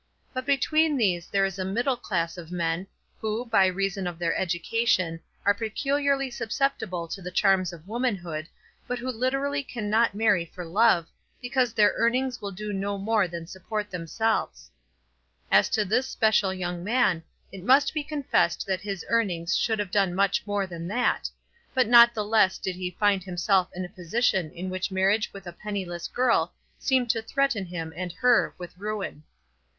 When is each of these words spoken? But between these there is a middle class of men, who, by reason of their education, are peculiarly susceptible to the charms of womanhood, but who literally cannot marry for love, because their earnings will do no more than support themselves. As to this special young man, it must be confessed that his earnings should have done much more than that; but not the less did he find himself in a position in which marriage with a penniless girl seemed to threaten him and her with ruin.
But 0.33 0.47
between 0.47 0.97
these 0.97 1.27
there 1.27 1.45
is 1.45 1.59
a 1.59 1.63
middle 1.63 1.95
class 1.95 2.35
of 2.35 2.51
men, 2.51 2.87
who, 3.19 3.45
by 3.45 3.67
reason 3.67 4.07
of 4.07 4.17
their 4.17 4.35
education, 4.35 5.19
are 5.45 5.53
peculiarly 5.53 6.31
susceptible 6.31 7.07
to 7.09 7.21
the 7.21 7.29
charms 7.29 7.71
of 7.71 7.87
womanhood, 7.87 8.47
but 8.87 8.97
who 8.97 9.11
literally 9.11 9.61
cannot 9.61 10.15
marry 10.15 10.43
for 10.43 10.65
love, 10.65 11.05
because 11.39 11.71
their 11.73 11.93
earnings 11.97 12.41
will 12.41 12.49
do 12.51 12.73
no 12.73 12.97
more 12.97 13.27
than 13.27 13.45
support 13.45 13.91
themselves. 13.91 14.71
As 15.51 15.69
to 15.69 15.85
this 15.85 16.07
special 16.07 16.51
young 16.51 16.83
man, 16.83 17.21
it 17.51 17.63
must 17.63 17.93
be 17.93 18.03
confessed 18.03 18.65
that 18.65 18.81
his 18.81 19.05
earnings 19.07 19.55
should 19.55 19.77
have 19.77 19.91
done 19.91 20.15
much 20.15 20.47
more 20.47 20.65
than 20.65 20.87
that; 20.87 21.29
but 21.75 21.87
not 21.87 22.15
the 22.15 22.25
less 22.25 22.57
did 22.57 22.75
he 22.75 22.89
find 22.99 23.21
himself 23.23 23.69
in 23.75 23.85
a 23.85 23.89
position 23.89 24.49
in 24.53 24.71
which 24.71 24.89
marriage 24.89 25.31
with 25.31 25.45
a 25.45 25.53
penniless 25.53 26.07
girl 26.07 26.53
seemed 26.79 27.11
to 27.11 27.21
threaten 27.21 27.65
him 27.67 27.93
and 27.95 28.11
her 28.13 28.55
with 28.57 28.75
ruin. 28.79 29.21